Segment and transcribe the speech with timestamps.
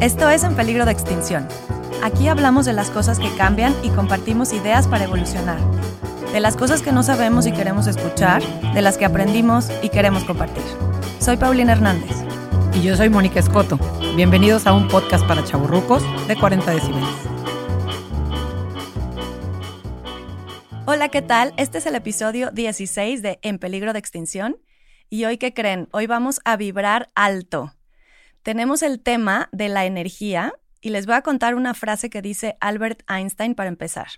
[0.00, 1.48] Esto es En Peligro de Extinción.
[2.04, 5.58] Aquí hablamos de las cosas que cambian y compartimos ideas para evolucionar.
[6.32, 8.40] De las cosas que no sabemos y queremos escuchar,
[8.74, 10.62] de las que aprendimos y queremos compartir.
[11.18, 12.12] Soy Paulina Hernández.
[12.74, 13.76] Y yo soy Mónica Escoto.
[14.14, 17.08] Bienvenidos a un podcast para chaburrucos de 40 decibeles.
[20.86, 21.54] Hola, ¿qué tal?
[21.56, 24.58] Este es el episodio 16 de En Peligro de Extinción.
[25.10, 25.88] Y hoy, ¿qué creen?
[25.90, 27.72] Hoy vamos a vibrar alto.
[28.48, 32.56] Tenemos el tema de la energía y les voy a contar una frase que dice
[32.62, 34.08] Albert Einstein para empezar.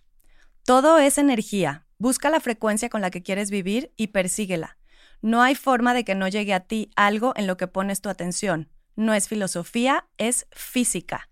[0.65, 1.84] Todo es energía.
[1.98, 4.79] Busca la frecuencia con la que quieres vivir y persíguela.
[5.21, 8.09] No hay forma de que no llegue a ti algo en lo que pones tu
[8.09, 8.71] atención.
[8.95, 11.29] No es filosofía, es física.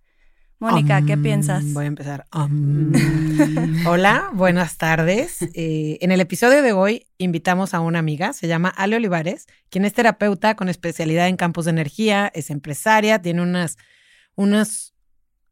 [0.60, 1.72] Mónica, ¿qué piensas?
[1.72, 2.26] Voy a empezar.
[3.86, 5.42] Hola, buenas tardes.
[5.54, 9.84] Eh, en el episodio de hoy invitamos a una amiga, se llama Ale Olivares, quien
[9.84, 13.76] es terapeuta con especialidad en campos de energía, es empresaria, tiene unas,
[14.34, 14.94] unos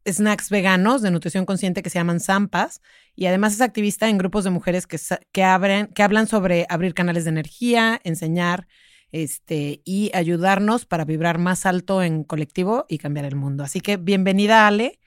[0.05, 2.81] snacks veganos de nutrición consciente que se llaman Zampas
[3.15, 4.99] y además es activista en grupos de mujeres que,
[5.31, 8.67] que, abren, que hablan sobre abrir canales de energía, enseñar
[9.11, 13.63] este, y ayudarnos para vibrar más alto en colectivo y cambiar el mundo.
[13.63, 14.99] Así que bienvenida, Ale,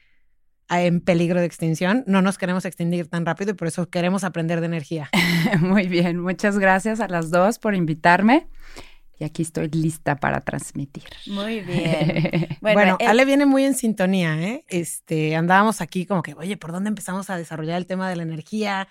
[0.68, 2.04] a En Peligro de Extinción.
[2.06, 5.10] No nos queremos extinguir tan rápido y por eso queremos aprender de energía.
[5.60, 8.48] Muy bien, muchas gracias a las dos por invitarme.
[9.18, 11.04] Y aquí estoy lista para transmitir.
[11.26, 12.48] Muy bien.
[12.62, 14.64] Bueno, Ale viene muy en sintonía, ¿eh?
[14.68, 18.22] Este, andábamos aquí como que, oye, ¿por dónde empezamos a desarrollar el tema de la
[18.22, 18.86] energía?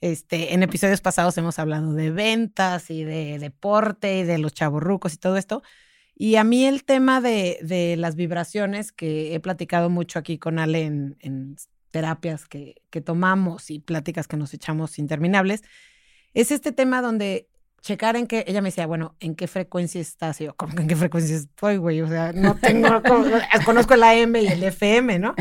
[0.00, 5.14] Este, en episodios pasados hemos hablado de ventas y de deporte y de los chavorrucos
[5.14, 5.62] y todo esto.
[6.14, 10.84] Y a mí el tema de, las vibraciones, que he platicado mucho aquí con Ale
[10.84, 11.56] en,
[11.90, 15.62] terapias que tomamos y pláticas que nos echamos interminables,
[16.34, 17.49] es este tema donde
[17.80, 20.40] checar en qué, ella me decía, bueno, ¿en qué frecuencia estás?
[20.40, 22.00] Y yo, ¿cómo que en qué frecuencia estoy, güey?
[22.02, 23.02] O sea, no tengo,
[23.64, 25.34] conozco el AM y el FM, ¿no?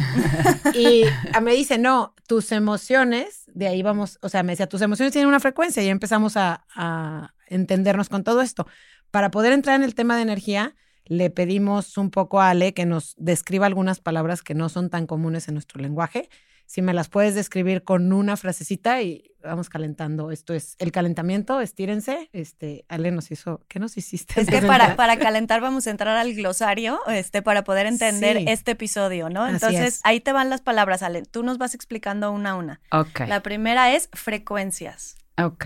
[0.74, 1.04] Y
[1.42, 5.28] me dice, no, tus emociones, de ahí vamos, o sea, me decía, tus emociones tienen
[5.28, 8.68] una frecuencia y empezamos a, a entendernos con todo esto.
[9.12, 12.86] Para poder entrar en el tema de energía, le pedimos un poco a Ale que
[12.86, 16.30] nos describa algunas palabras que no son tan comunes en nuestro lenguaje
[16.70, 20.30] si me las puedes describir con una frasecita y vamos calentando.
[20.30, 22.30] Esto es el calentamiento, estírense.
[22.32, 24.40] Este, Ale nos hizo, ¿qué nos hiciste?
[24.40, 28.74] Es que para, para calentar vamos a entrar al glosario, este, para poder entender este
[28.74, 29.48] episodio, ¿no?
[29.48, 31.24] Entonces, ahí te van las palabras, Ale.
[31.24, 32.82] Tú nos vas explicando una a una.
[32.92, 33.22] Ok.
[33.28, 35.16] La primera es frecuencias.
[35.44, 35.66] Ok.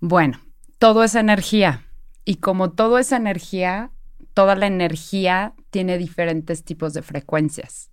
[0.00, 0.40] Bueno,
[0.78, 1.84] todo es energía.
[2.24, 3.90] Y como todo es energía,
[4.32, 7.90] toda la energía tiene diferentes tipos de frecuencias.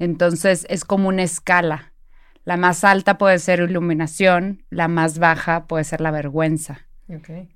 [0.00, 1.92] Entonces es como una escala.
[2.44, 6.88] La más alta puede ser iluminación, la más baja puede ser la vergüenza.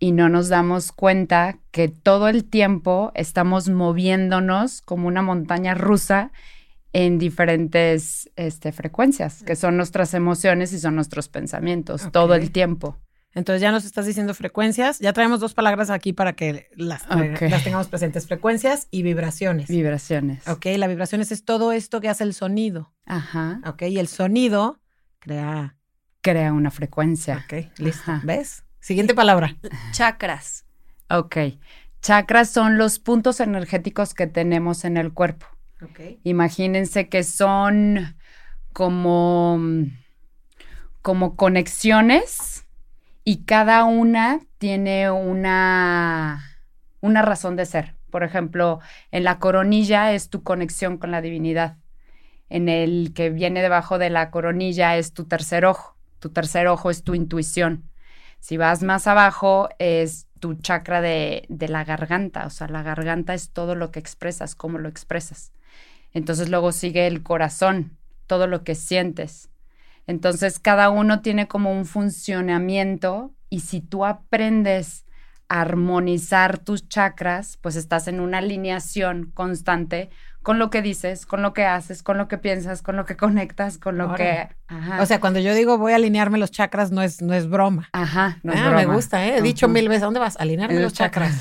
[0.01, 6.33] Y no nos damos cuenta que todo el tiempo estamos moviéndonos como una montaña rusa
[6.93, 12.99] en diferentes este, frecuencias, que son nuestras emociones y son nuestros pensamientos, todo el tiempo.
[13.35, 15.01] Entonces ya nos estás diciendo frecuencias.
[15.01, 18.27] Ya traemos dos palabras aquí para que las, las, tengamos presentes.
[18.27, 19.69] Frecuencias y vibraciones.
[19.69, 20.47] Vibraciones.
[20.49, 22.93] Ok, la vibraciones es todo esto que hace el sonido.
[23.07, 23.61] Ajá.
[23.67, 24.81] Ok, y el sonido
[25.19, 25.77] crea...
[26.21, 27.45] Crea una frecuencia.
[27.45, 28.13] Ok, listo.
[28.23, 28.65] ¿Ves?
[28.81, 29.57] Siguiente palabra.
[29.91, 30.65] Chakras.
[31.11, 31.37] Ok.
[32.01, 35.47] Chakras son los puntos energéticos que tenemos en el cuerpo.
[35.83, 36.19] Ok.
[36.23, 38.17] Imagínense que son
[38.73, 39.59] como,
[41.03, 42.54] como conexiones
[43.25, 46.45] y cada una tiene una,
[47.01, 47.95] una razón de ser.
[48.11, 48.81] Por ejemplo,
[49.11, 51.79] en la coronilla es tu conexión con la divinidad.
[52.51, 55.97] En el que viene debajo de la coronilla es tu tercer ojo.
[56.21, 57.91] Tu tercer ojo es tu intuición.
[58.41, 62.47] Si vas más abajo es tu chakra de, de la garganta.
[62.47, 65.53] O sea, la garganta es todo lo que expresas, cómo lo expresas.
[66.13, 67.97] Entonces luego sigue el corazón,
[68.27, 69.49] todo lo que sientes.
[70.07, 75.07] Entonces, cada uno tiene como un funcionamiento y si tú aprendes
[75.49, 80.11] a armonizar tus chakras, pues estás en una alineación constante
[80.43, 83.17] con lo que dices, con lo que haces, con lo que piensas, con lo que
[83.19, 84.49] conectas, con lo que...
[85.01, 87.91] O sea, cuando yo digo voy a alinearme los chakras, no es, no es broma.
[87.93, 89.39] Ajá, no es ah, Me gusta, ¿eh?
[89.39, 90.37] He dicho mil veces, ¿a dónde vas?
[90.39, 91.39] Alinearme los, chakras.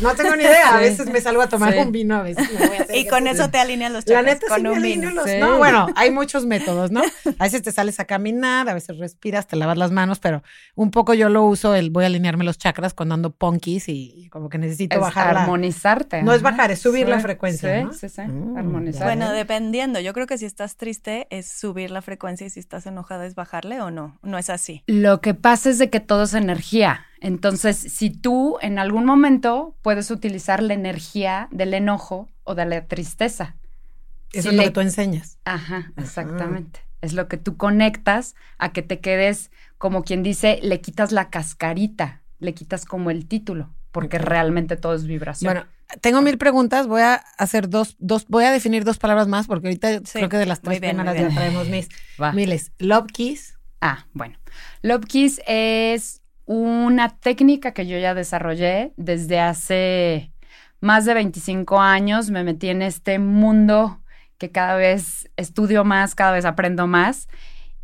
[0.00, 0.74] No tengo ni idea.
[0.74, 2.48] A veces me salgo a tomar un vino, a veces
[2.94, 4.24] Y con eso te alineas los chakras.
[4.24, 5.10] La neta con un vino.
[5.38, 7.02] No, bueno, hay muchos métodos, ¿no?
[7.38, 10.42] A veces te sales a caminar, a veces respiras, te lavas las manos, pero
[10.74, 14.28] un poco yo lo uso, el voy a alinearme los chakras cuando ando punkis y
[14.30, 15.36] como que necesito es bajar.
[15.36, 16.22] Armonizarte.
[16.22, 17.88] No es bajar, es subir la frecuencia.
[17.92, 18.22] Sí, sí, sí.
[18.22, 19.04] Mm, armonizar.
[19.04, 20.00] Bueno, dependiendo.
[20.00, 23.34] Yo creo que si estás triste es subir la frecuencia y si estás enojada es
[23.34, 24.18] bajarle o no.
[24.22, 24.82] No es así.
[24.86, 27.04] Lo que pasa es de que todo es energía.
[27.20, 32.86] Entonces, si tú en algún momento puedes utilizar la energía del enojo o de la
[32.86, 33.56] tristeza,
[34.32, 35.38] Eso si es lo le- que tú enseñas.
[35.44, 36.80] Ajá, exactamente.
[37.00, 41.30] Es lo que tú conectas a que te quedes, como quien dice, le quitas la
[41.30, 45.52] cascarita, le quitas como el título, porque realmente todo es vibración.
[45.52, 45.66] Bueno,
[46.00, 46.86] tengo mil preguntas.
[46.86, 50.28] Voy a hacer dos, dos, voy a definir dos palabras más porque ahorita Sí, creo
[50.28, 51.88] que de las tres bien, primeras ya traemos mis
[52.20, 52.32] Va.
[52.32, 52.72] miles.
[52.78, 53.58] Love Kiss.
[53.80, 54.36] Ah, bueno.
[54.82, 60.32] Love Kiss es una técnica que yo ya desarrollé desde hace
[60.80, 62.30] más de 25 años.
[62.30, 64.00] Me metí en este mundo
[64.38, 67.28] que cada vez estudio más, cada vez aprendo más.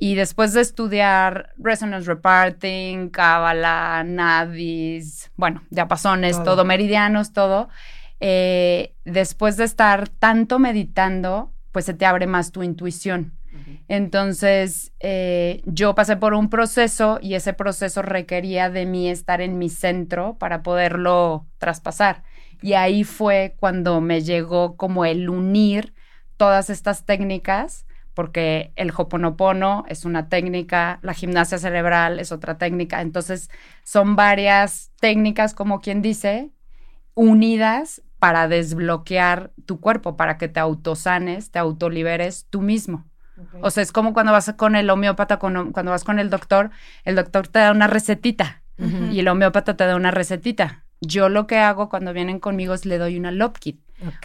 [0.01, 6.45] Y después de estudiar Resonance Reparting, Cábala, Nadis, bueno, diapasones, Todo.
[6.45, 7.69] todo, meridianos, todo,
[8.21, 13.35] eh, después de estar tanto meditando, pues se te abre más tu intuición.
[13.89, 19.59] Entonces, eh, yo pasé por un proceso y ese proceso requería de mí estar en
[19.59, 22.23] mi centro para poderlo traspasar.
[22.61, 25.95] Y ahí fue cuando me llegó como el unir
[26.37, 33.01] todas estas técnicas, porque el hoponopono es una técnica, la gimnasia cerebral es otra técnica.
[33.01, 33.49] Entonces,
[33.85, 36.51] son varias técnicas, como quien dice,
[37.15, 43.05] unidas para desbloquear tu cuerpo, para que te autosanes, te autoliberes tú mismo.
[43.61, 46.71] O sea, es como cuando vas con el homeópata, cuando, cuando vas con el doctor,
[47.05, 48.63] el doctor te da una recetita
[49.13, 50.85] y el homeópata te da una recetita.
[51.01, 53.81] Yo lo que hago cuando vienen conmigo es le doy una love kit.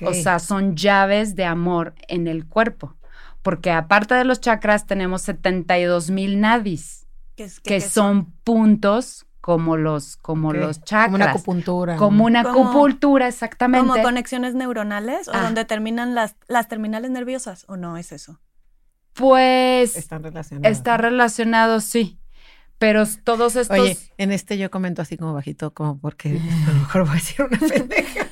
[0.08, 2.96] O sea, son llaves de amor en el cuerpo.
[3.44, 7.06] Porque aparte de los chakras, tenemos 72 mil nadis,
[7.36, 11.08] ¿Qué es- qué- que qué son puntos como los, como los chakras.
[11.08, 11.96] Como una acupuntura.
[11.98, 13.86] Como una Como- acupuntura, exactamente.
[13.90, 15.42] ¿Como conexiones neuronales o Ah.
[15.42, 18.40] donde terminan las, las terminales nerviosas o no es eso?
[19.14, 20.78] Pues Están relacionadas.
[20.78, 22.20] está relacionado, sí.
[22.80, 23.78] Pero todos estos.
[23.78, 26.30] Oye, en este yo comento así como bajito, como porque
[26.68, 28.28] a lo mejor voy a decir una pendeja.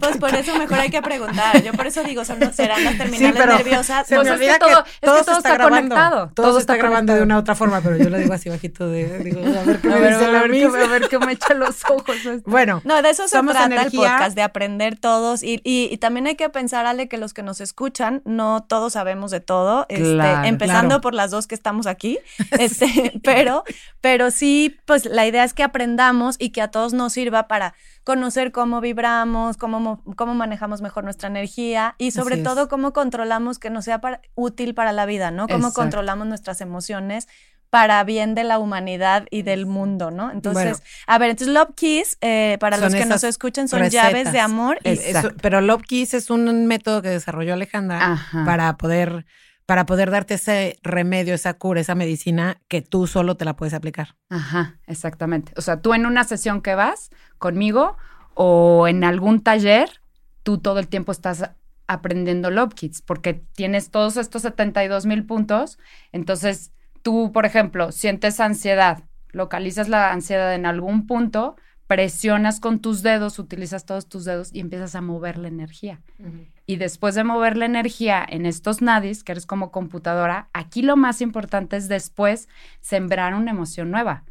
[0.00, 1.62] Pues por eso mejor hay que preguntar.
[1.62, 4.06] Yo por eso digo, son, serán las terminales pero nerviosas.
[4.06, 5.94] Se Pues me es que olvida todo- que, es que todo, está está grabando.
[5.94, 7.18] conectado, Todo, todo se está, está grabando conectado.
[7.18, 9.88] de una otra forma, pero yo lo digo así bajito de, digo, a ver qué
[9.88, 10.60] a me ver, dice a la ver, Miss.
[10.72, 12.16] que, a ver que me echa los ojos.
[12.16, 12.42] esto.
[12.50, 14.06] Bueno, No, de eso se Somos trata energía.
[14.08, 15.42] el podcast, de aprender todos.
[15.42, 18.92] Y, y- y también hay que pensar, Ale, que los que nos escuchan, no todos
[18.94, 19.86] sabemos de todo.
[19.88, 20.46] este, Claro.
[20.48, 21.00] empezando Claro.
[21.00, 22.18] por las dos que estamos aquí.
[22.58, 23.64] Este, pero,
[24.00, 27.74] pero sí, pues la idea es que aprendamos y que a todos nos sirva para
[28.06, 33.58] conocer cómo vibramos, cómo, mo- cómo manejamos mejor nuestra energía y sobre todo cómo controlamos
[33.58, 35.48] que nos sea para- útil para la vida, ¿no?
[35.48, 35.80] Cómo Exacto.
[35.80, 37.26] controlamos nuestras emociones
[37.68, 40.30] para bien de la humanidad y del mundo, ¿no?
[40.30, 40.84] Entonces, Bueno.
[41.08, 44.04] a ver, entonces Love Kiss, eh, para los que nos esas escuchen, son recetas.
[44.12, 48.44] llaves de amor y eso- pero Love Kiss es un método que desarrolló Alejandra Ajá.
[48.44, 49.26] para poder
[49.66, 53.74] para poder darte ese remedio, esa cura, esa medicina que tú solo te la puedes
[53.74, 54.14] aplicar.
[54.30, 55.52] Ajá, exactamente.
[55.56, 57.96] O sea, tú en una sesión que vas conmigo
[58.34, 59.90] o en algún taller,
[60.44, 61.50] tú todo el tiempo estás
[61.88, 65.78] aprendiendo Love Kits porque tienes todos estos 72 mil puntos.
[66.12, 66.72] Entonces,
[67.02, 69.02] tú, por ejemplo, sientes ansiedad,
[69.32, 71.56] localizas la ansiedad en algún punto,
[71.86, 76.00] presionas con tus dedos, utilizas todos tus dedos y empiezas a mover la energía.
[76.66, 80.96] Y después de mover la energía en estos nadis, que eres como computadora, aquí lo
[80.96, 82.48] más importante es después
[82.80, 84.24] sembrar una emoción nueva.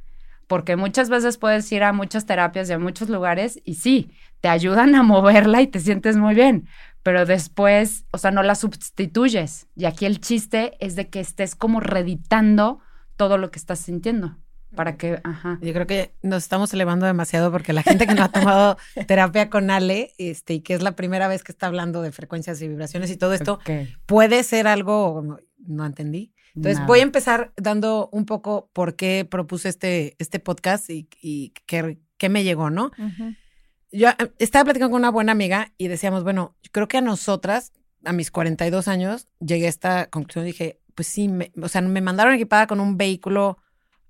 [0.48, 4.12] Porque muchas veces puedes ir a muchas terapias y a muchos lugares y sí,
[4.42, 6.68] te ayudan a moverla y te sientes muy bien,
[7.04, 9.68] pero después, o sea, no la sustituyes.
[9.76, 12.80] Y aquí el chiste es de que estés como reditando
[13.16, 14.38] todo lo que estás sintiendo.
[14.76, 15.58] Para que, ajá.
[15.62, 18.78] Yo creo que nos estamos elevando demasiado porque la gente que no ha tomado
[19.08, 22.62] terapia con Ale, este, y que es la primera vez que está hablando de frecuencias
[22.62, 23.60] y vibraciones y todo esto,
[24.06, 26.34] puede ser algo, no, no entendí.
[26.56, 31.54] Entonces voy a empezar dando un poco por qué propuse este, este podcast y, y
[31.66, 32.92] qué, qué me llegó, ¿no?
[33.92, 37.02] Yo eh, estaba platicando con una buena amiga y decíamos, bueno, yo creo que a
[37.02, 37.72] nosotras,
[38.04, 41.82] a mis 42 años, llegué a esta conclusión y dije, pues sí, me- o sea,
[41.82, 43.58] me mandaron equipada con un vehículo,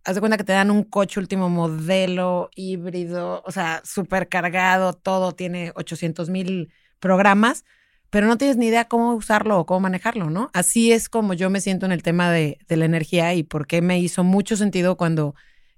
[0.05, 4.93] haz de cuenta que te dan un coche último modelo, híbrido, o sea, súper cargado,
[4.93, 7.65] todo, tiene 800 mil programas,
[8.11, 10.51] pero no tienes ni idea cómo usarlo o cómo manejarlo, ¿no?
[10.53, 13.81] Así es como yo me siento en el tema de, la energía y por qué
[13.81, 15.33] me hizo mucho sentido cuando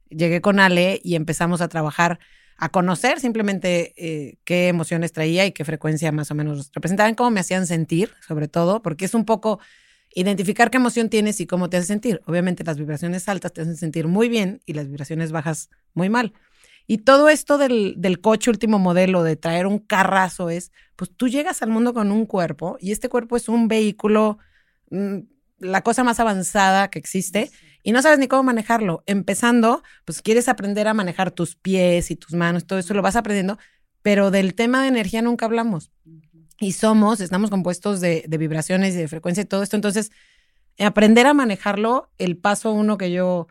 [0.10, 2.20] llegué con Ale y empezamos a trabajar
[2.58, 7.32] a conocer simplemente eh, qué emociones traía y qué frecuencia más o menos representaban, cómo
[7.32, 9.60] me hacían sentir, sobre todo, porque es un poco
[10.22, 12.22] identificar qué emoción tienes y cómo te hace sentir.
[12.26, 16.34] Obviamente las vibraciones altas te hacen sentir muy bien y las vibraciones bajas muy mal.
[16.88, 21.28] Y todo esto del, del coche último modelo, de traer un carrazo, es, pues tú
[21.28, 24.40] llegas al mundo con un cuerpo y este cuerpo es un vehículo,
[24.90, 25.18] mm,
[25.60, 27.52] la cosa más avanzada que existe
[27.84, 29.04] y no sabes ni cómo manejarlo.
[29.06, 33.16] Empezando, pues quieres aprender a manejar tus pies y tus manos, todo eso lo vas
[33.16, 33.60] aprendiendo,
[34.02, 35.92] pero del tema de energía nunca hablamos.
[36.60, 39.76] Y somos, estamos compuestos de, de vibraciones y de frecuencia y todo esto.
[39.76, 40.12] Entonces,
[40.80, 43.48] aprender a manejarlo, el paso uno que yo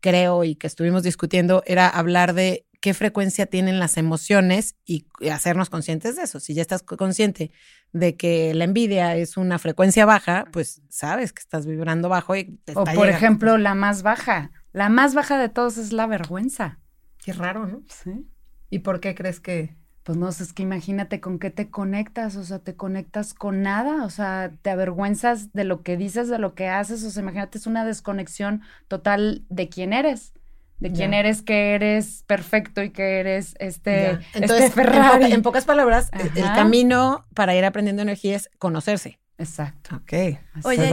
[0.00, 5.68] creo y que estuvimos discutiendo era hablar de qué frecuencia tienen las emociones y hacernos
[5.68, 6.40] conscientes de eso.
[6.40, 7.52] Si ya estás consciente
[7.92, 12.58] de que la envidia es una frecuencia baja, pues sabes que estás vibrando bajo y
[12.64, 14.50] te O por ejemplo, la más baja.
[14.72, 16.78] La más baja de todos es la vergüenza.
[17.22, 17.82] Qué raro, ¿no?
[17.88, 18.26] Sí.
[18.70, 22.36] ¿Y por qué crees que pues no sé, es que imagínate con qué te conectas,
[22.36, 26.38] o sea, te conectas con nada, o sea, te avergüenzas de lo que dices, de
[26.38, 30.32] lo que haces, o sea, imagínate, es una desconexión total de quién eres,
[30.78, 35.30] de quién eres, que eres perfecto y que eres este, este Entonces, Ferrari.
[35.30, 39.18] En, pocas palabras, el camino para ir aprendiendo energía es conocerse.
[39.36, 39.96] Exacto.
[39.96, 40.38] Ok.
[40.64, 40.90] Oye,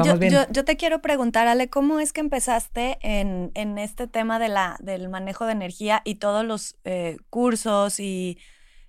[0.52, 4.78] yo, te quiero preguntar, Ale, ¿cómo es que empezaste en, en este tema de la,
[4.80, 8.40] del manejo de energía y todos los eh, cursos y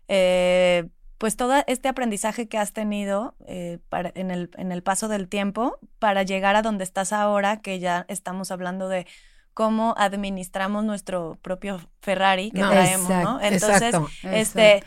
[0.08, 0.88] eh,
[1.18, 3.78] pues todo este aprendizaje que has tenido eh,
[4.14, 8.06] en, el, en el paso del tiempo para llegar a donde estás ahora, que ya
[8.08, 9.06] estamos hablando de
[9.52, 13.40] cómo administramos nuestro propio Ferrari que traemos, ¿no?
[13.40, 14.84] Entonces, este,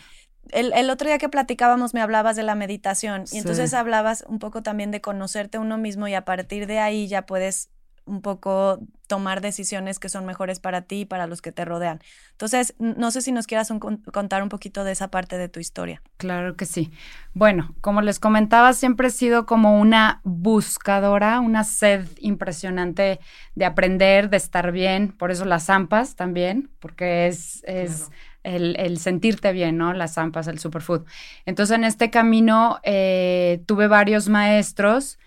[0.51, 4.63] El, otro día que platicábamos me hablabas de la meditación y entonces hablabas un poco
[4.63, 7.69] también de conocerte uno mismo y a partir de ahí ya puedes
[8.05, 11.99] un poco tomar decisiones que son mejores para ti y para los que te rodean.
[12.31, 13.71] Entonces, no sé si nos quieras
[14.11, 16.01] contar un poquito de esa parte de tu historia.
[16.17, 16.91] Claro que sí.
[17.33, 23.19] Bueno, como les comentaba, siempre he sido como una buscadora, una sed impresionante
[23.55, 28.09] de aprender, de estar bien, por eso las zampas también, porque es, es
[28.43, 29.93] el, sentirte bien, ¿no?
[29.93, 31.05] Las zampas, el superfood.
[31.45, 35.19] Entonces, en este camino eh, tuve varios maestros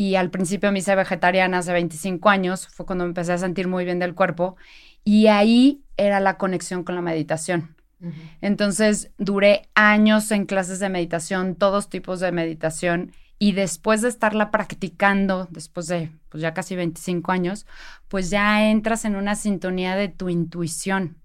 [0.00, 3.66] y al principio me hice vegetariana hace 25 años, fue cuando me empecé a sentir
[3.66, 4.56] muy bien del cuerpo
[5.02, 7.74] y ahí era la conexión con la meditación.
[8.40, 14.52] Entonces duré años en clases de meditación, todos tipos de meditación y después de estarla
[14.52, 17.66] practicando, después de pues ya casi 25 años,
[18.06, 21.16] pues ya entras en una sintonía de tu intuición.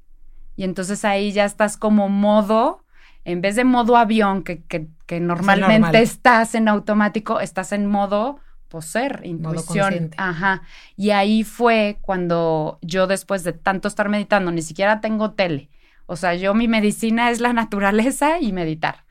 [0.55, 2.83] Y entonces ahí ya estás como modo,
[3.23, 8.39] en vez de modo avión, que, que, normalmente estás en automático, estás en modo
[8.73, 10.09] poseer, intuición.
[10.17, 10.63] Ajá.
[10.97, 15.69] Y ahí fue cuando yo después de tanto estar meditando, ni siquiera tengo tele.
[16.07, 19.05] O sea, yo mi medicina es la naturaleza y meditar.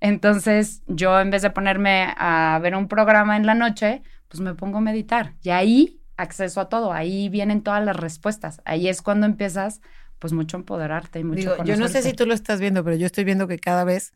[0.00, 4.54] Entonces, yo en vez de ponerme a ver un programa en la noche, pues me
[4.54, 5.34] pongo a meditar.
[5.44, 8.62] Y ahí acceso a todo, ahí vienen todas las respuestas.
[8.64, 9.80] Ahí es cuando empiezas
[10.18, 13.06] pues mucho empoderarte y mucho Yo no sé si tú lo estás viendo, pero yo
[13.06, 14.12] estoy viendo que cada vez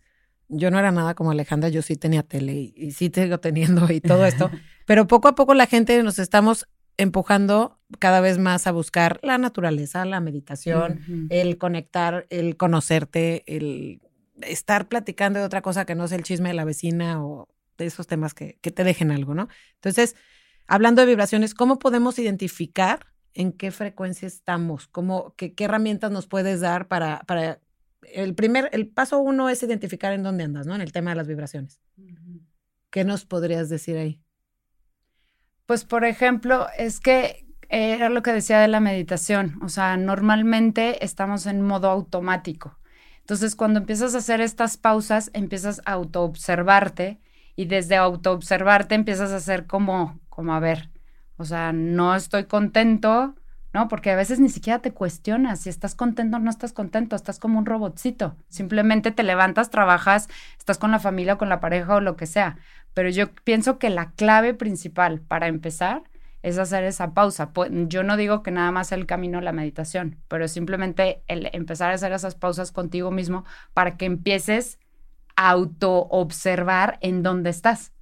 [0.48, 3.90] yo no era nada como Alejandra, yo sí tenía tele y, y sí sigo teniendo
[3.92, 4.50] y todo esto,
[4.86, 6.66] Pero poco a poco la gente nos estamos
[6.98, 14.02] empujando cada vez más a buscar la naturaleza, la meditación, el conectar, el conocerte, el
[14.42, 17.86] estar platicando de otra cosa que no es el chisme de la vecina o de
[17.86, 19.48] esos temas que, te dejen algo, ¿no?
[19.76, 20.16] Entonces,
[20.66, 24.88] hablando de vibraciones, ¿cómo podemos identificar en qué frecuencia estamos?
[24.88, 27.60] ¿Cómo, qué, herramientas nos puedes dar para, para
[28.02, 30.74] el primer, el paso uno es identificar en dónde andas, ¿no?
[30.74, 31.80] En el tema de las vibraciones.
[32.90, 34.20] ¿Qué nos podrías decir ahí?
[35.66, 41.04] Pues, por ejemplo, es que era lo que decía de la meditación, o sea, normalmente
[41.04, 42.78] estamos en modo automático.
[43.20, 47.20] Entonces, cuando empiezas a hacer estas pausas, empiezas a autoobservarte
[47.56, 50.90] y desde autoobservarte empiezas a hacer como, como, a ver,
[51.36, 53.34] o sea, no estoy contento,
[53.72, 53.88] ¿no?
[53.88, 57.38] Porque a veces ni siquiera te cuestionas si estás contento o no estás contento, estás
[57.38, 58.36] como un robotcito.
[58.48, 62.26] Simplemente te levantas, trabajas, estás con la familia o con la pareja o lo que
[62.26, 62.56] sea.
[62.94, 66.02] Pero yo pienso que la clave principal para empezar
[66.42, 67.50] es hacer esa pausa.
[67.70, 71.94] Yo no digo que nada más el camino la meditación, pero simplemente el empezar a
[71.94, 73.44] hacer esas pausas contigo mismo
[73.74, 74.78] para que empieces
[75.36, 77.92] a auto-observar en dónde estás.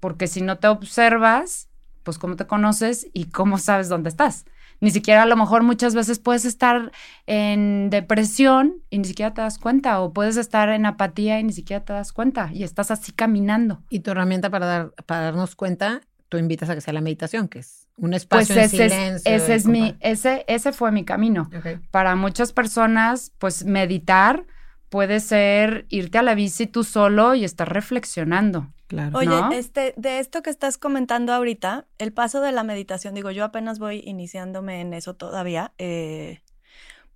[0.00, 1.70] Porque si no te observas,
[2.02, 4.44] pues cómo te conoces y cómo sabes dónde estás.
[4.80, 6.92] Ni siquiera a lo mejor muchas veces puedes estar
[7.26, 11.52] en depresión y ni siquiera te das cuenta, o puedes estar en apatía y ni
[11.52, 13.82] siquiera te das cuenta, y estás así caminando.
[13.90, 17.48] Y tu herramienta para, dar, para darnos cuenta, tú invitas a que sea la meditación,
[17.48, 19.32] que es un espacio pues ese silencio.
[19.32, 21.48] Es, ese, es mi, ese, ese fue mi camino.
[21.90, 24.44] Para muchas personas, pues meditar
[24.88, 28.72] puede ser irte a la bici tú solo y estar reflexionando.
[28.86, 29.18] Claro.
[29.18, 33.44] Oye, este, de esto que estás comentando ahorita, el paso de la meditación, digo, yo
[33.44, 36.40] apenas voy iniciándome en eso todavía, eh,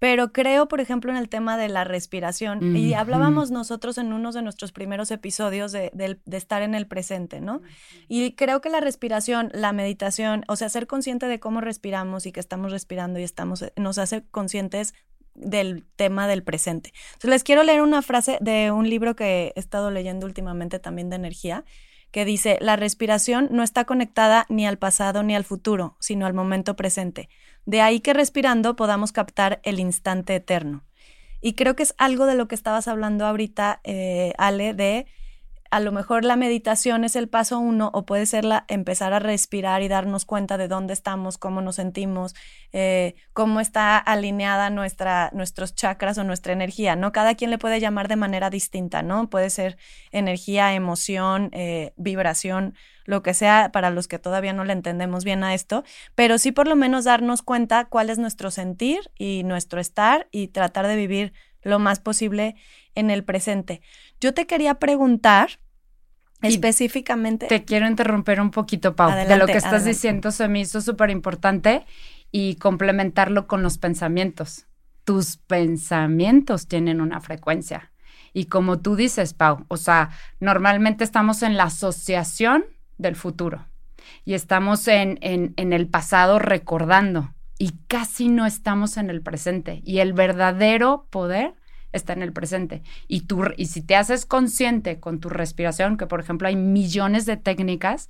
[0.00, 4.32] pero creo, por ejemplo, en el tema de la respiración, y hablábamos nosotros en uno
[4.32, 7.60] de nuestros primeros episodios de, de, estar en el presente, ¿no?
[8.08, 12.32] Y creo que la respiración, la meditación, o sea, ser consciente de cómo respiramos y
[12.32, 14.94] que estamos respirando y estamos, nos hace conscientes
[15.34, 16.92] del tema del presente.
[17.08, 21.10] Entonces les quiero leer una frase de un libro que he estado leyendo últimamente también
[21.10, 21.64] de energía,
[22.10, 26.34] que dice, la respiración no está conectada ni al pasado ni al futuro, sino al
[26.34, 27.28] momento presente.
[27.66, 30.84] De ahí que respirando podamos captar el instante eterno.
[31.40, 35.06] Y creo que es algo de lo que estabas hablando ahorita, eh, Ale, de
[35.70, 39.20] a lo mejor la meditación es el paso uno o puede ser la, empezar a
[39.20, 42.34] respirar y darnos cuenta de dónde estamos, cómo nos sentimos,
[42.72, 47.12] eh, cómo está alineada nuestra, nuestros chakras o nuestra energía, ¿no?
[47.12, 49.30] Cada quien le puede llamar de manera distinta, ¿no?
[49.30, 49.78] Puede ser
[50.10, 52.74] energía, emoción, eh, vibración,
[53.04, 55.84] lo que sea para los que todavía no le entendemos bien a esto,
[56.14, 60.48] pero sí por lo menos darnos cuenta cuál es nuestro sentir y nuestro estar y
[60.48, 62.56] tratar de vivir lo más posible
[62.94, 63.82] en el presente.
[64.20, 65.60] Yo te quería preguntar
[66.42, 67.46] específicamente.
[67.46, 69.10] Te quiero interrumpir un poquito, Pau.
[69.10, 71.84] de lo que estás diciendo se me hizo súper importante
[72.32, 74.66] y complementarlo con los pensamientos.
[75.04, 77.92] Tus pensamientos tienen una frecuencia.
[78.32, 82.64] Y como tú dices, Pau, o sea, normalmente estamos en la asociación
[82.96, 83.66] del futuro
[84.24, 89.82] y estamos en, en, en el pasado recordando y casi no estamos en el presente.
[89.84, 91.52] Y el verdadero poder
[91.92, 92.82] está en el presente.
[93.06, 97.26] Y, tú, y si te haces consciente con tu respiración, que por ejemplo hay millones
[97.26, 98.08] de técnicas,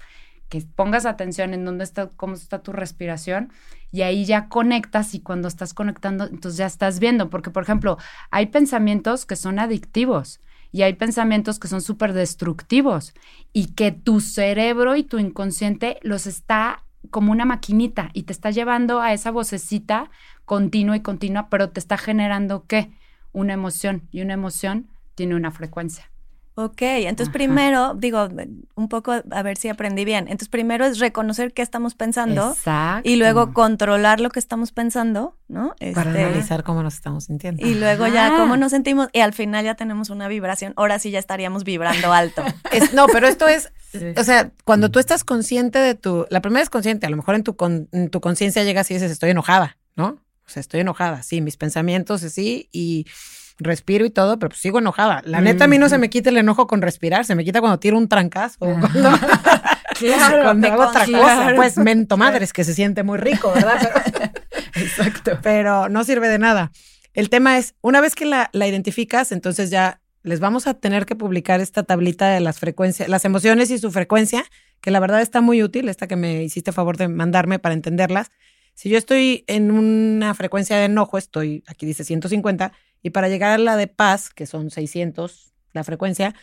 [0.48, 3.52] que pongas atención en dónde está, cómo está tu respiración
[3.90, 7.98] y ahí ya conectas y cuando estás conectando, entonces ya estás viendo, porque por ejemplo,
[8.30, 10.40] hay pensamientos que son adictivos
[10.70, 13.14] y hay pensamientos que son súper destructivos
[13.52, 18.50] y que tu cerebro y tu inconsciente los está como una maquinita y te está
[18.50, 20.10] llevando a esa vocecita
[20.44, 22.92] continua y continua, pero te está generando qué?
[23.32, 26.10] Una emoción y una emoción tiene una frecuencia.
[26.64, 28.28] Ok, entonces primero, digo,
[28.74, 30.24] un poco a ver si aprendí bien.
[30.24, 32.54] Entonces primero es reconocer qué estamos pensando
[33.02, 35.74] y luego controlar lo que estamos pensando, ¿no?
[35.94, 37.66] Para este, analizar cómo nos estamos sintiendo.
[37.66, 40.74] Y luego ya cómo nos sentimos y al final ya tenemos una vibración.
[40.76, 42.44] Ahora sí ya estaríamos vibrando alto.
[42.92, 43.72] no, pero esto es,
[44.18, 47.36] o sea, cuando tú estás consciente de tu, la primera es consciente, a lo mejor
[47.36, 47.56] en tu,
[47.92, 50.18] en tu conciencia llegas y dices, estoy enojada, ¿no?
[50.46, 53.06] O sea, estoy enojada, sí, mis pensamientos así y
[53.60, 55.22] respiro y todo, pero pues sigo enojada.
[55.24, 57.60] La neta, a mí no se me quita el enojo con respirar, se me quita
[57.60, 59.10] cuando tiro un trancazo o cuando,
[60.42, 61.52] cuando hago otra cosa.
[61.54, 63.78] Pues mento madres, que se siente muy rico, ¿verdad?
[64.74, 65.38] Exacto.
[65.42, 66.72] Pero no sirve de nada.
[67.14, 71.06] El tema es, una vez que la, la identificas, entonces ya les vamos a tener
[71.06, 74.44] que publicar esta tablita de las frecuencias, las emociones y su frecuencia,
[74.80, 78.30] que la verdad está muy útil, esta que me hiciste favor de mandarme para entenderlas.
[78.74, 83.52] Si yo estoy en una frecuencia de enojo, estoy, aquí dice 150, y para llegar
[83.52, 86.34] a la de paz, que son 600, la frecuencia,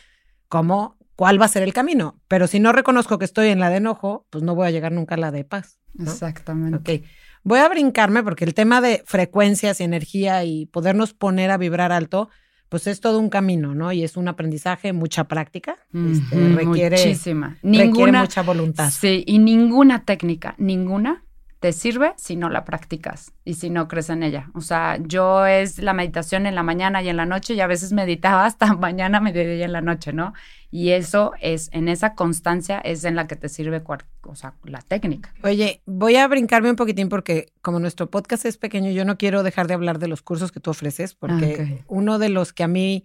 [0.48, 2.20] ¿cómo, cuál va a ser el camino?
[2.28, 4.92] Pero si no reconozco que estoy en la de enojo, pues no voy a llegar
[4.92, 5.78] nunca a la de paz.
[5.98, 6.96] Exactamente.
[6.96, 7.02] Ok.
[7.44, 11.92] Voy a brincarme porque el tema de frecuencias y energía y podernos poner a vibrar
[11.92, 12.28] alto,
[12.68, 13.92] pues es todo un camino, ¿no?
[13.92, 15.76] Y es un aprendizaje, mucha práctica.
[15.94, 17.56] Este, requiere, Muchísima.
[17.62, 18.90] Ninguna, mucha voluntad.
[18.90, 21.24] Sí, y ninguna técnica, ninguna
[21.60, 24.50] te sirve si no la practicas y si no crees en ella.
[24.54, 27.66] O sea, yo es la meditación en la mañana y en la noche y a
[27.66, 30.34] veces meditaba hasta mañana, mediodía y en la noche, ¿no?
[30.70, 33.82] Y eso es, en esa constancia es en la que te sirve
[34.22, 35.34] o sea, la técnica.
[35.42, 39.42] Oye, voy a brincarme un poquitín porque como nuestro podcast es pequeño, yo no quiero
[39.42, 42.68] dejar de hablar de los cursos que tú ofreces porque uno de los que a
[42.68, 43.04] mí,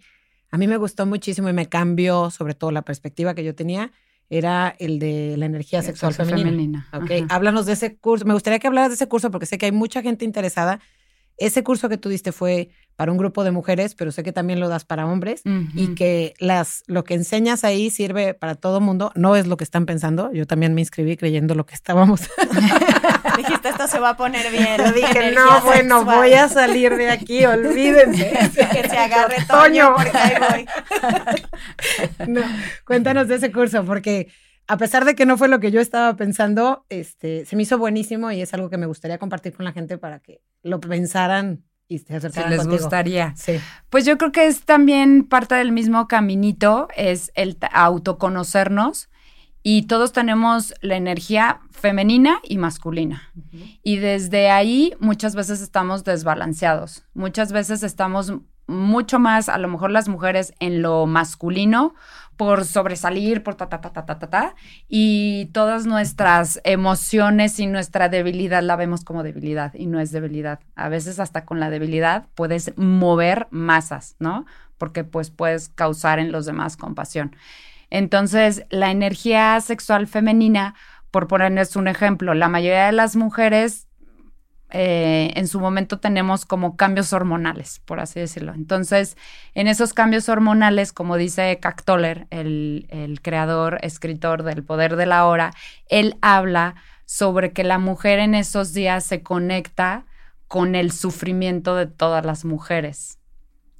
[0.51, 3.91] a mí me gustó muchísimo y me cambió sobre todo la perspectiva que yo tenía
[4.37, 6.87] era el de la energía sexual femenina.
[6.91, 7.27] femenina.
[7.29, 8.25] háblanos de ese curso.
[8.25, 10.79] Me gustaría que hablaras de ese curso porque sé que hay mucha gente interesada.
[11.37, 14.60] Ese curso que tú diste fue para un grupo de mujeres, pero sé que también
[14.60, 15.41] lo das para hombres
[15.73, 19.12] y que las, lo que enseñas ahí sirve para todo mundo.
[19.15, 20.32] No es lo que están pensando.
[20.32, 22.21] Yo también me inscribí creyendo lo que estábamos.
[23.38, 24.77] Dijiste, esto se va a poner bien.
[24.77, 28.32] Yo dije, no, bueno, voy a salir de aquí, olvídense.
[28.71, 30.65] que se agarre Toño, porque ahí
[32.27, 32.41] voy.
[32.86, 34.27] cuéntanos de ese curso, porque
[34.67, 37.77] a pesar de que no fue lo que yo estaba pensando, este, se me hizo
[37.77, 41.63] buenísimo y es algo que me gustaría compartir con la gente para que lo pensaran
[41.93, 43.34] y se acercaran si les gustaría.
[43.36, 43.60] Sí.
[43.89, 49.10] Pues yo creo que es también parte del mismo caminito, es el autoconocernos
[49.62, 53.32] y todos tenemos la energía femenina y masculina.
[53.82, 57.06] Y desde ahí muchas veces estamos desbalanceados.
[57.13, 58.34] Muchas veces estamos
[58.67, 61.95] mucho más, a lo mejor las mujeres en lo masculino,
[62.37, 64.55] por sobresalir, por ta, ta, ta, ta, ta, ta, ta,
[64.87, 70.59] y todas nuestras emociones y nuestra debilidad la vemos como debilidad y no es debilidad.
[70.75, 74.45] A veces hasta con la debilidad puedes mover masas, ¿no?
[74.77, 77.35] Porque pues puedes causar en los demás compasión.
[77.89, 80.73] Entonces, la energía sexual femenina,
[81.11, 83.87] por ponerles un ejemplo, la mayoría de las mujeres
[84.73, 88.53] eh, en su momento tenemos como cambios hormonales, por así decirlo.
[88.53, 89.15] Entonces,
[89.53, 95.25] en esos cambios hormonales, como dice Cactoller, el, el creador, escritor del Poder de la
[95.27, 95.53] Hora,
[95.89, 100.05] él habla sobre que la mujer en esos días se conecta
[100.47, 103.19] con el sufrimiento de todas las mujeres.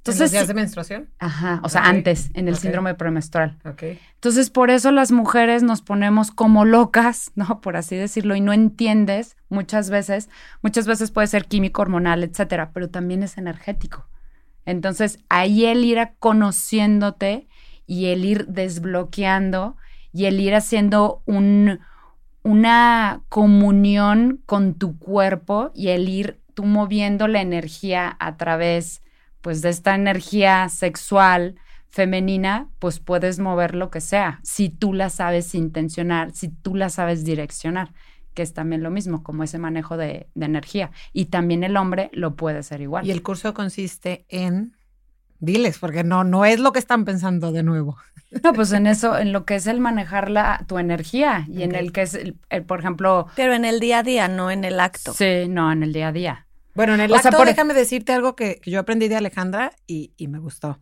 [0.04, 1.08] Entonces, ¿En los días de menstruación?
[1.18, 3.56] Ajá, o sea, antes, en el síndrome premenstrual.
[3.64, 3.84] Ok.
[4.16, 7.62] Entonces, por eso las mujeres nos ponemos como locas, ¿no?
[7.62, 10.28] Por así decirlo, y no entiendes muchas veces,
[10.60, 14.06] muchas veces puede ser químico, hormonal, etcétera, pero también es energético.
[14.66, 17.48] Entonces, ahí el ir conociéndote
[17.86, 19.78] y el ir desbloqueando
[20.12, 21.80] y el ir haciendo un,
[22.42, 29.00] una comunión con tu cuerpo y el ir tú moviendo la energía a través
[29.44, 31.56] pues de esta energía sexual
[31.90, 36.88] femenina, pues puedes mover lo que sea, si tú la sabes intencionar, si tú la
[36.88, 37.92] sabes direccionar,
[38.32, 40.92] que es también lo mismo, como ese manejo de, energía.
[41.12, 43.06] Y también el hombre lo puede hacer igual.
[43.06, 44.78] Y el curso consiste en,
[45.40, 47.98] diles, porque no, no es lo que están pensando de nuevo.
[48.42, 51.76] No, pues en eso, en lo que es el manejar la, tu energía y en
[51.76, 52.34] el que es, el,
[52.66, 53.28] por ejemplo...
[53.36, 55.12] Pero en el día a día, no en el acto.
[55.12, 56.43] Sí, no, en el día a día.
[56.74, 60.80] Bueno, en el acto, déjame decirte algo que, yo aprendí de Alejandra y, me gustó.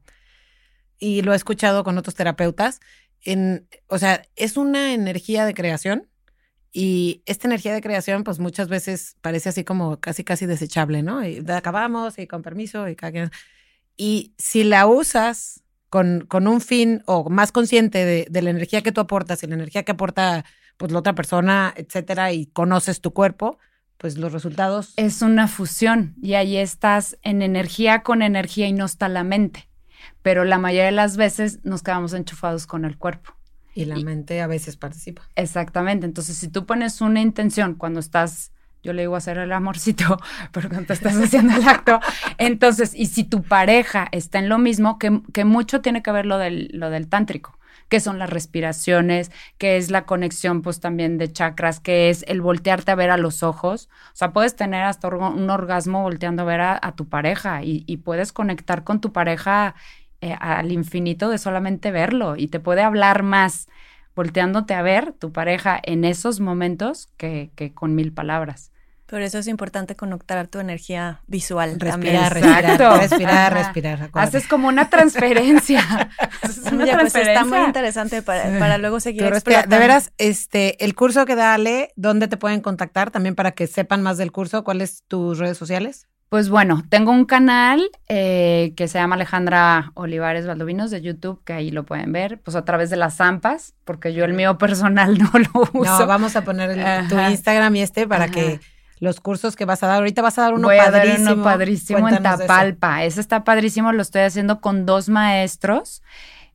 [0.99, 2.81] Y lo he escuchado con otros terapeutas.
[3.21, 6.09] En, o sea, es una energía de creación
[6.73, 11.27] y esta energía de creación, pues muchas veces parece así como casi, casi desechable, ¿no?
[11.27, 13.31] Y acabamos y con permiso y cada
[13.97, 18.81] Y si la usas con, con un fin o más consciente de, de, la energía
[18.81, 20.47] que tú aportas y la energía que aporta
[20.79, 23.59] pues la otra persona, etcétera, y conoces tu cuerpo,
[24.03, 24.95] pues los resultados.
[24.97, 29.69] Es una fusión y ahí estás en energía con energía y no está la mente.
[30.23, 33.35] Pero la mayoría de las veces nos quedamos enchufados con el cuerpo.
[33.75, 35.23] Y la mente a veces participa.
[35.37, 36.05] Exactamente.
[36.05, 38.51] Entonces, si tú pones una intención cuando estás,
[38.83, 40.19] yo le digo hacer el amorcito,
[40.53, 42.01] pero cuando estás haciendo el acto,
[42.39, 46.27] entonces, y si tu pareja está en lo mismo, que, que mucho tiene que ver
[46.27, 47.57] lo del, lo del tántrico
[47.93, 52.41] qué son las respiraciones, qué es la conexión pues también de chakras, qué es el
[52.41, 53.91] voltearte a ver a los ojos.
[54.15, 58.33] O sea, puedes tener hasta un orgasmo volteando a ver a, tu pareja y, puedes
[58.33, 59.75] conectar con tu pareja
[60.23, 63.69] eh, al infinito de solamente verlo y te puede hablar más
[64.17, 68.72] volteándote a ver tu pareja en esos momentos que, que con mil palabras.
[69.13, 74.11] Por eso es importante conectar tu energía visual respirar, Respirar, respirar, respirar.
[74.15, 76.09] Haces como una transferencia.
[76.73, 81.53] una pues está muy interesante para, luego seguir De veras, este, el curso que da
[81.53, 83.11] Ale, ¿dónde te pueden contactar?
[83.11, 84.65] También para que sepan más del curso.
[84.65, 86.09] ¿Cuáles tus redes sociales?
[86.31, 91.53] Pues bueno, tengo un canal eh, que se llama Alejandra Olivares Valdovinos de YouTube, que
[91.53, 95.19] ahí lo pueden ver, pues a través de las zampas, porque yo el mío personal
[95.19, 95.99] no lo uso.
[95.99, 98.59] No, vamos a poner tu Instagram y este para que
[99.03, 99.97] los cursos que vas a dar.
[99.97, 101.25] Ahorita vas a dar uno Voy padrísimo.
[101.25, 103.03] A dar uno padrísimo en Tapalpa.
[103.03, 106.05] Ese está padrísimo, lo estoy haciendo con dos maestros.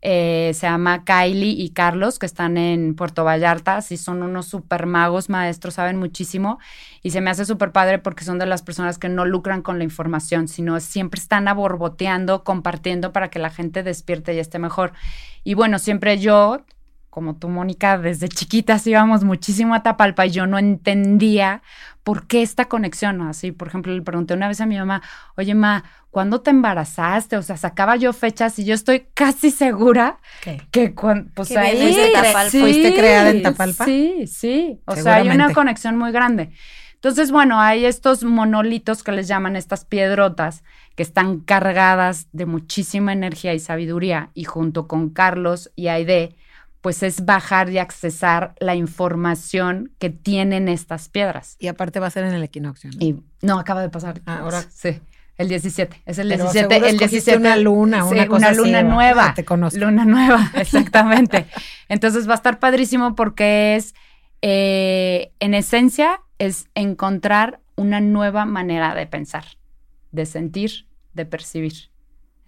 [0.01, 3.81] Eh, se llama Kylie y Carlos, que están en Puerto Vallarta.
[3.81, 6.57] Sí, son unos super magos maestros, saben muchísimo.
[7.03, 9.77] Y se me hace súper padre porque son de las personas que no lucran con
[9.77, 14.93] la información, sino siempre están aborboteando, compartiendo para que la gente despierte y esté mejor.
[15.43, 16.61] Y bueno, siempre yo
[17.17, 21.63] como tú, Mónica, desde chiquitas íbamos muchísimo a Tapalpa y yo no entendía
[22.03, 23.23] por qué esta conexión.
[23.23, 25.01] Así, por ejemplo, le pregunté una vez a mi mamá,
[25.35, 27.35] oye, ma, ¿cuándo te embarazaste?
[27.35, 30.19] O sea, sacaba yo fechas y yo estoy casi segura
[30.69, 31.95] que cuando, pues ahí
[32.51, 33.85] fuiste creada en Tapalpa.
[33.85, 34.79] Sí, sí.
[34.85, 36.51] O sea, hay una conexión muy grande.
[36.93, 40.63] Entonces, bueno, hay estos monolitos que les llaman estas piedrotas
[40.95, 46.35] que están cargadas de muchísima energía y sabiduría y junto con Carlos y Aide
[46.81, 51.55] pues es bajar y accesar la información que tienen estas piedras.
[51.59, 52.91] Y aparte va a ser en el equinoccio.
[52.91, 52.97] ¿no?
[52.99, 54.21] Y no acaba de pasar.
[54.25, 54.99] Ah, ahora sí.
[55.37, 59.27] El 17, es el 17, el 17 una luna, una luna nueva.
[59.27, 59.79] Ah, te conozco.
[59.79, 61.45] Luna nueva, exactamente.
[61.89, 63.93] Entonces va a estar padrísimo porque es
[64.41, 69.45] eh, en esencia es encontrar una nueva manera de pensar,
[70.11, 71.91] de sentir, de percibir.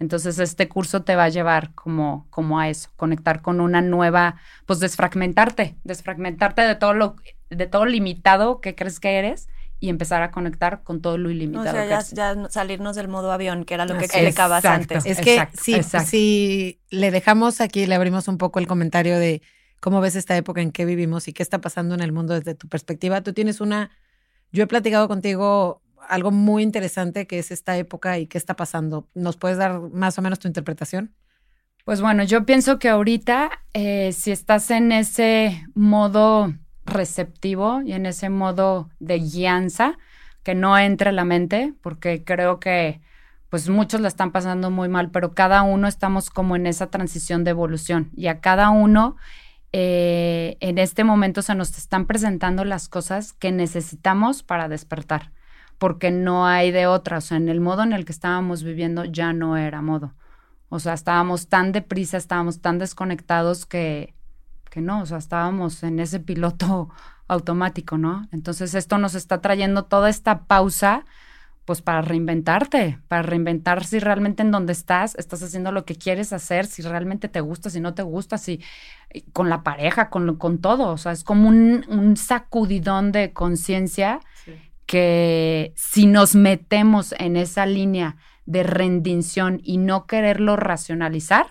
[0.00, 4.36] Entonces, este curso te va a llevar como, como a eso, conectar con una nueva,
[4.64, 7.16] pues desfragmentarte, desfragmentarte de todo lo,
[7.50, 11.68] de todo limitado que crees que eres y empezar a conectar con todo lo ilimitado.
[11.68, 15.04] O sea, ya, salirnos del modo avión, que era lo que explicabas antes.
[15.04, 19.42] Es que si, si le dejamos aquí, le abrimos un poco el comentario de
[19.80, 22.54] cómo ves esta época en que vivimos y qué está pasando en el mundo desde
[22.54, 23.22] tu perspectiva.
[23.22, 23.90] Tú tienes una,
[24.50, 29.08] yo he platicado contigo algo muy interesante que es esta época y qué está pasando.
[29.14, 31.14] ¿Nos puedes dar más o menos tu interpretación?
[31.84, 36.52] Pues bueno, yo pienso que ahorita, eh, si estás en ese modo
[36.84, 39.96] receptivo y en ese modo de guianza,
[40.42, 43.00] que no entre la mente, porque creo que
[43.48, 47.42] pues muchos la están pasando muy mal, pero cada uno estamos como en esa transición
[47.44, 49.16] de evolución y a cada uno
[49.72, 55.32] eh, en este momento se nos están presentando las cosas que necesitamos para despertar,
[55.80, 59.06] porque no hay de otra, o sea, en el modo en el que estábamos viviendo
[59.06, 60.12] ya no era modo.
[60.68, 64.12] O sea, estábamos tan deprisa, estábamos tan desconectados que,
[64.68, 66.90] que no, o sea, estábamos en ese piloto
[67.28, 68.28] automático, ¿no?
[68.30, 71.06] Entonces esto nos está trayendo toda esta pausa
[71.64, 76.34] pues para reinventarte, para reinventar si realmente en donde estás estás haciendo lo que quieres
[76.34, 78.60] hacer, si realmente te gusta, si no te gusta, si
[79.32, 84.20] con la pareja, con, con todo, o sea, es como un, sacudidón de conciencia
[84.90, 91.46] que si nos metemos en esa línea de rendición y no quererlo racionalizar,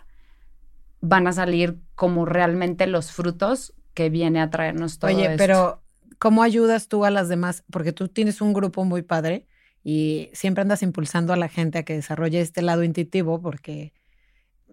[1.00, 5.82] van a salir como realmente los frutos que viene a traernos todo Oye, pero
[6.18, 7.64] ¿cómo ayudas tú a las demás?
[7.72, 9.46] Porque tú tienes un grupo muy padre
[9.86, 13.94] y siempre andas impulsando a la gente a que desarrolle este lado intuitivo porque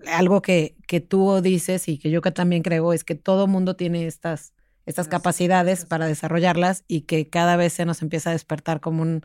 [0.09, 3.76] algo que, que tú dices y que yo que también creo es que todo mundo
[3.76, 4.55] tiene estas,
[4.87, 9.22] estas capacidades para desarrollarlas y que cada vez se nos empieza a despertar como un,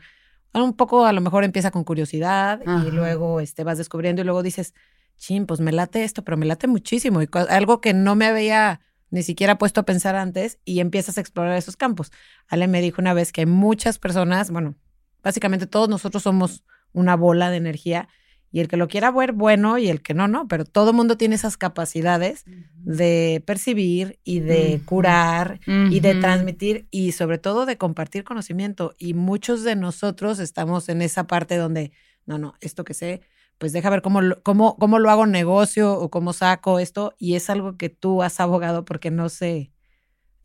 [0.54, 4.44] un poco, a lo mejor empieza con curiosidad y luego este, vas descubriendo y luego
[4.44, 4.74] dices,
[5.18, 8.82] chin, pues me late esto, pero me late muchísimo y algo que no me había
[9.12, 12.12] ni siquiera puesto a pensar antes y empiezas a explorar esos campos.
[12.48, 14.76] Ale me dijo una vez que hay muchas personas, bueno,
[15.24, 18.10] Básicamente todos nosotros somos una bola de energía
[18.52, 21.16] y el que lo quiera ver, bueno, y el que no, no, pero todo mundo
[21.16, 22.44] tiene esas capacidades
[22.76, 28.94] de percibir y de curar y de transmitir y sobre todo de compartir conocimiento.
[28.98, 31.94] Y muchos de nosotros estamos en esa parte donde,
[32.26, 33.22] no, no, esto que sé,
[33.58, 37.50] pues deja ver cómo, cómo, cómo lo hago negocio o cómo saco esto y es
[37.50, 39.71] algo que tú has abogado porque no sé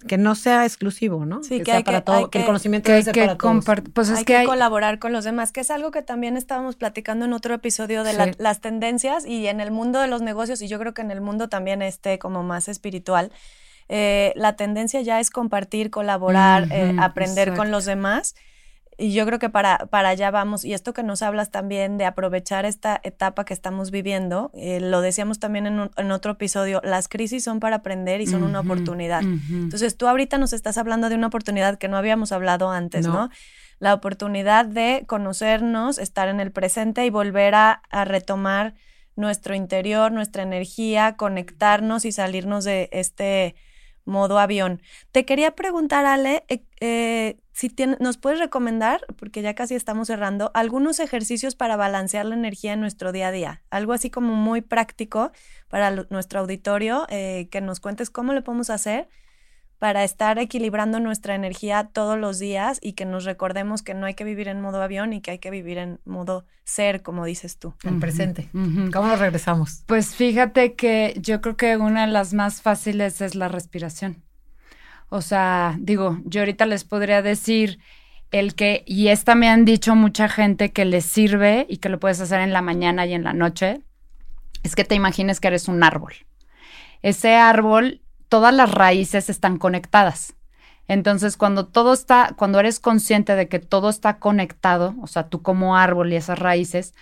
[0.06, 1.42] que no sea exclusivo, ¿no?
[1.42, 3.64] Sí, que, hay para todo, que, el conocimiento que, para todos.
[3.92, 7.24] Pues es hay que, colaborar con los demás, que es algo que también estábamos platicando
[7.24, 10.78] en otro episodio de las tendencias y en el mundo de los negocios y yo
[10.78, 13.32] creo que en el mundo también este como más espiritual.
[13.88, 18.34] Eh, la tendencia ya es compartir, colaborar, eh, aprender con los demás
[18.98, 20.64] y yo creo que para, para allá vamos.
[20.64, 25.00] Y esto que nos hablas también de aprovechar esta etapa que estamos viviendo, eh, lo
[25.02, 29.22] decíamos también en, en, otro episodio, las crisis son para aprender y son una oportunidad.
[29.22, 33.30] Entonces tú ahorita nos estás hablando de una oportunidad que no habíamos hablado antes, ¿no?
[33.78, 38.74] La oportunidad de conocernos, estar en el presente y volver a, a retomar
[39.16, 43.54] nuestro interior, nuestra energía, conectarnos y salirnos de este
[44.06, 44.80] modo avión.
[45.12, 50.50] Te quería preguntar, Ale, eh, eh, si nos puedes recomendar, porque ya casi estamos cerrando,
[50.52, 53.62] algunos ejercicios para balancear la energía en nuestro día a día.
[53.70, 55.32] Algo así como muy práctico
[55.68, 59.08] para nuestro auditorio, eh, que nos cuentes cómo lo podemos hacer
[59.78, 64.12] para estar equilibrando nuestra energía todos los días y que nos recordemos que no hay
[64.12, 67.58] que vivir en modo avión y que hay que vivir en modo ser, como dices
[67.58, 67.72] tú.
[67.84, 68.50] En presente.
[68.52, 69.82] ¿Cómo nos regresamos?
[69.86, 74.25] Pues fíjate que yo creo que una de las más fáciles es la respiración.
[75.08, 77.78] O sea, digo, yo ahorita les podría decir
[78.32, 82.00] el que, y esta me han dicho mucha gente que les sirve y que lo
[82.00, 83.80] puedes hacer en la mañana y en la noche,
[84.62, 86.14] es que te imagines que eres un árbol.
[87.02, 90.34] Ese árbol todas las raíces están conectadas.
[90.88, 95.42] Entonces, cuando todo está, cuando eres consciente de que todo está conectado, o sea, tú
[95.42, 96.94] como árbol y esas raíces,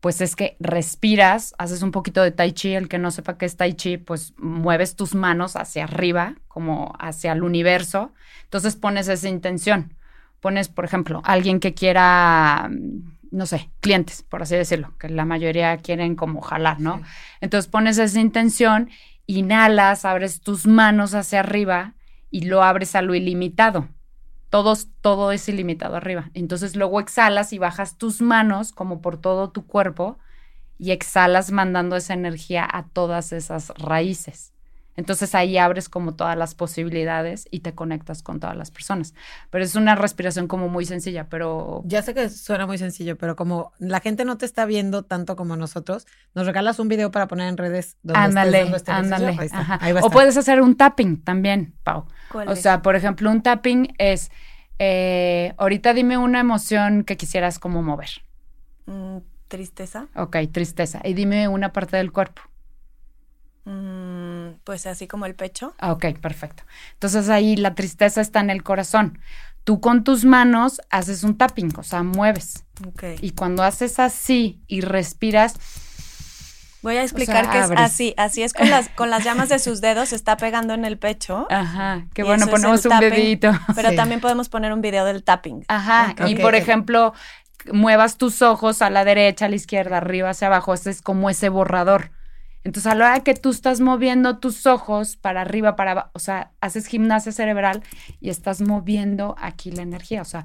[0.00, 3.46] pues es que respiras, haces un poquito de tai chi, el que no sepa qué
[3.46, 8.12] es tai chi, pues mueves tus manos hacia arriba, como hacia el universo.
[8.44, 9.94] Entonces pones esa intención.
[10.40, 12.70] Pones, por ejemplo, alguien que quiera,
[13.32, 17.02] no sé, clientes, por así decirlo, que la mayoría quieren como jalar, ¿no?
[17.40, 18.90] Entonces pones esa intención
[19.26, 21.94] inhalas, abres tus manos hacia arriba
[22.30, 23.88] y lo abres a lo ilimitado.
[24.50, 26.30] Todos, todo es ilimitado arriba.
[26.34, 30.18] Entonces luego exhalas y bajas tus manos como por todo tu cuerpo
[30.78, 34.54] y exhalas mandando esa energía a todas esas raíces.
[34.98, 39.14] Entonces ahí abres como todas las posibilidades y te conectas con todas las personas.
[39.48, 41.82] Pero es una respiración como muy sencilla, pero...
[41.84, 45.36] Ya sé que suena muy sencillo, pero como la gente no te está viendo tanto
[45.36, 49.38] como nosotros, nos regalas un video para poner en redes donde ándale, este ándale.
[50.02, 52.06] o puedes hacer un tapping también, Pau.
[52.34, 54.32] o sea, por ejemplo, un tapping es,
[54.80, 58.10] eh, ahorita dime una emoción que quisieras como mover.
[58.86, 60.08] Mm, tristeza.
[60.16, 61.00] Ok, tristeza.
[61.04, 62.42] Y dime una parte del cuerpo.
[63.68, 65.74] Mm, pues así como el pecho.
[65.78, 66.62] Ah, ok, perfecto.
[66.94, 69.18] Entonces ahí la tristeza está en el corazón.
[69.64, 72.64] Tú con tus manos haces un tapping, o sea, mueves.
[72.86, 73.04] Ok.
[73.20, 75.54] Y cuando haces así y respiras,
[76.80, 79.58] Voy a explicar sea, que es así, así es con las, con las llamas de
[79.58, 83.10] sus dedos, se está pegando en el pecho, Ajá, qué bueno, ponemos un tapping.
[83.10, 83.50] dedito.
[83.74, 83.96] pero Sí.
[83.96, 85.64] también podemos poner un video del tapping.
[85.66, 87.12] Ajá, y por ejemplo,
[87.72, 91.28] muevas tus ojos a la derecha, a la izquierda, arriba, hacia abajo, ese es como
[91.28, 92.12] ese borrador.
[92.68, 96.18] Entonces, a la hora que tú estás moviendo tus ojos para arriba, para abajo, o
[96.18, 97.82] sea, haces gimnasia cerebral
[98.20, 100.44] y estás moviendo aquí la energía, o sea,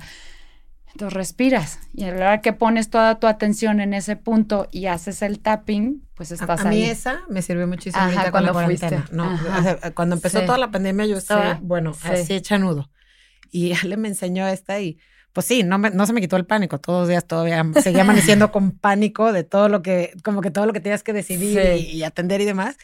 [0.94, 4.86] entonces respiras y a la hora que pones toda tu atención en ese punto y
[4.86, 6.90] haces el tapping, pues A, estás a mí ahí.
[6.92, 9.04] esa me sirvió muchísimo Ajá, cuando fuiste.
[9.12, 9.60] No, Ajá.
[9.60, 10.46] o sea, cuando empezó Sí.
[10.46, 11.60] toda la pandemia yo estaba, Sí.
[11.64, 12.08] bueno, Sí.
[12.08, 12.90] así hecha nudo.
[13.52, 14.98] Y Ale me enseñó esta y
[15.34, 16.80] pues sí, no, me- no se me quitó el pánico.
[16.80, 18.02] Todos los días todavía seguía
[18.42, 21.60] amaneciendo con pánico de todo lo que, como que todo lo que tenías que decidir
[21.62, 21.88] Sí.
[21.92, 22.78] y, y atender y demás.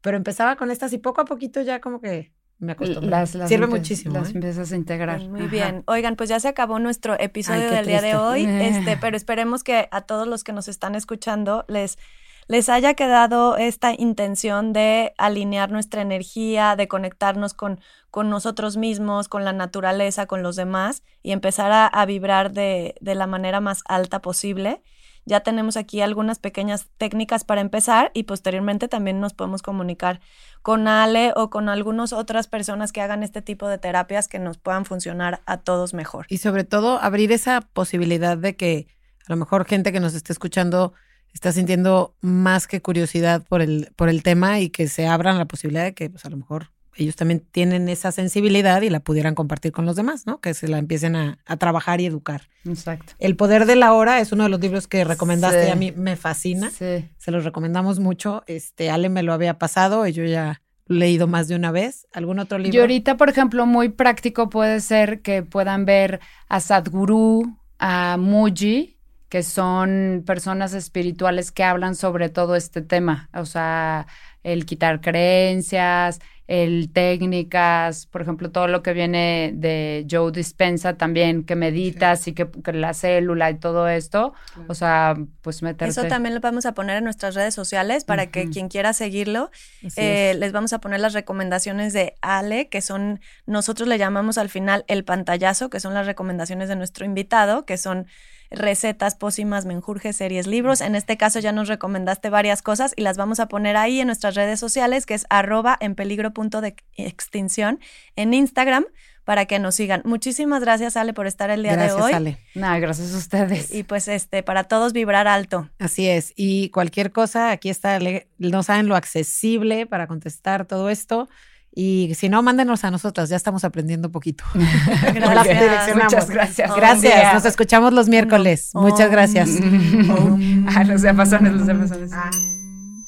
[0.00, 3.10] Pero empezaba con estas y poco a poquito ya como que me acostumbré.
[3.10, 4.14] Las, las Sirve muchísimo.
[4.14, 4.32] Las ¿eh?
[4.34, 5.16] empiezas a integrar.
[5.18, 5.50] Pues muy Ajá.
[5.50, 5.82] bien.
[5.86, 8.68] Oigan, pues ya se acabó nuestro episodio Ay, del día de hoy, Eh.
[8.78, 11.98] este, pero esperemos que a todos los que nos están escuchando les
[12.46, 17.80] les haya quedado esta intención de alinear nuestra energía, de conectarnos con,
[18.10, 22.94] con nosotros mismos, con la naturaleza, con los demás y empezar a, a vibrar de,
[23.00, 24.82] de la manera más alta posible.
[25.26, 30.20] Ya tenemos aquí algunas pequeñas técnicas para empezar y posteriormente también nos podemos comunicar
[30.60, 34.58] con Ale o con algunas otras personas que hagan este tipo de terapias que nos
[34.58, 36.26] puedan funcionar a todos mejor.
[36.28, 38.86] Y sobre todo abrir esa posibilidad de que
[39.26, 40.92] a lo mejor gente que nos esté escuchando
[41.34, 45.44] está sintiendo más que curiosidad por el, por el tema y que se abran la
[45.44, 49.34] posibilidad de que pues, a lo mejor ellos también tienen esa sensibilidad y la pudieran
[49.34, 50.40] compartir con los demás, ¿no?
[50.40, 52.42] Que se la empiecen a, a trabajar y educar.
[52.64, 53.14] Exacto.
[53.18, 55.68] El poder de la hora es uno de los libros que recomendaste Sí.
[55.68, 56.70] y a mí me fascina.
[56.70, 57.08] Sí.
[57.18, 58.44] Se los recomendamos mucho.
[58.46, 62.06] Este, Ale me lo había pasado y yo ya leído más de una vez.
[62.12, 62.76] ¿Algún otro libro?
[62.78, 68.93] Y ahorita, por ejemplo, muy práctico puede ser que puedan ver a Sadhguru, a Muji,
[69.28, 74.06] que son personas espirituales que hablan sobre todo este tema, o sea,
[74.44, 81.42] el quitar creencias, el técnicas, por ejemplo, todo lo que viene de Joe Dispensa también,
[81.44, 84.34] que meditas y que, que la célula y todo esto,
[84.68, 85.90] o sea, pues meterte.
[85.90, 89.50] Eso también lo vamos a poner en nuestras redes sociales para que quien quiera seguirlo,
[89.96, 90.38] eh, es.
[90.38, 94.84] les vamos a poner las recomendaciones de Ale, que son, nosotros le llamamos al final
[94.86, 98.06] el pantallazo, que son las recomendaciones de nuestro invitado, que son
[98.50, 100.80] recetas, pócimas, menjurjes, series, libros.
[100.80, 104.06] En este caso ya nos recomendaste varias cosas y las vamos a poner ahí en
[104.06, 107.80] nuestras redes sociales, que es arroba en peligro punto de extinción
[108.16, 108.84] en Instagram
[109.24, 110.02] para que nos sigan.
[110.04, 112.12] Muchísimas gracias, Ale, por estar el día Gracias, de hoy.
[112.12, 112.38] Ale.
[112.54, 113.72] Nada, gracias a ustedes.
[113.72, 115.68] Y pues este, para todos vibrar alto.
[115.78, 116.32] Así es.
[116.36, 117.98] Y cualquier cosa, aquí está,
[118.38, 121.28] no saben lo accesible para contestar todo esto.
[121.76, 124.44] Y si no, mándenos a nosotras, ya estamos aprendiendo poquito.
[124.54, 125.34] Gracias.
[125.34, 126.12] Las direccionamos.
[126.12, 126.70] Muchas gracias.
[126.70, 128.70] Oh, Gracias, nos escuchamos los miércoles.
[128.74, 129.50] Muchas gracias.
[130.68, 132.12] ah, los diapasones, los diapasones.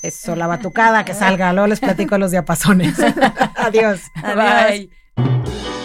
[0.07, 2.95] Eso, la batucada que salga, luego les platico los diapasones.
[3.57, 4.01] Adiós.
[4.23, 4.88] Adiós.
[5.16, 5.76] Bye.